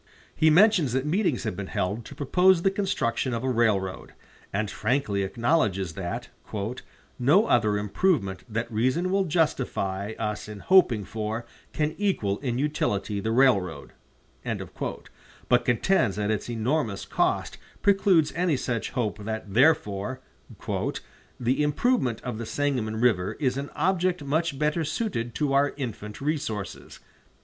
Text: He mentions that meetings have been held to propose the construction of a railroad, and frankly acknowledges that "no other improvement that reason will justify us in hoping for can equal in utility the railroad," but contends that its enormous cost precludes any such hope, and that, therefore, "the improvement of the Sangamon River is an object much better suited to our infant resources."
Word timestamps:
He 0.35 0.49
mentions 0.49 0.93
that 0.93 1.05
meetings 1.05 1.43
have 1.43 1.55
been 1.55 1.67
held 1.67 2.05
to 2.05 2.15
propose 2.15 2.63
the 2.63 2.71
construction 2.71 3.35
of 3.35 3.43
a 3.43 3.49
railroad, 3.51 4.13
and 4.51 4.67
frankly 4.71 5.21
acknowledges 5.21 5.93
that 5.93 6.29
"no 7.19 7.45
other 7.45 7.77
improvement 7.77 8.43
that 8.51 8.71
reason 8.71 9.11
will 9.11 9.25
justify 9.25 10.13
us 10.17 10.49
in 10.49 10.61
hoping 10.61 11.05
for 11.05 11.45
can 11.71 11.93
equal 11.99 12.39
in 12.39 12.57
utility 12.57 13.19
the 13.19 13.31
railroad," 13.31 13.91
but 14.43 15.65
contends 15.65 16.15
that 16.15 16.31
its 16.31 16.49
enormous 16.49 17.05
cost 17.05 17.59
precludes 17.83 18.33
any 18.35 18.57
such 18.57 18.89
hope, 18.97 19.19
and 19.19 19.27
that, 19.27 19.53
therefore, 19.53 20.19
"the 21.39 21.61
improvement 21.61 22.19
of 22.23 22.39
the 22.39 22.47
Sangamon 22.47 22.99
River 22.99 23.33
is 23.33 23.55
an 23.55 23.69
object 23.75 24.23
much 24.23 24.57
better 24.57 24.83
suited 24.83 25.35
to 25.35 25.53
our 25.53 25.75
infant 25.77 26.19
resources." 26.21 26.99